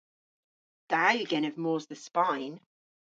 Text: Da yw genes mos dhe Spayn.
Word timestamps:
Da 0.89 1.01
yw 1.15 1.27
genes 1.31 1.57
mos 1.63 1.83
dhe 1.89 1.97
Spayn. 2.05 2.53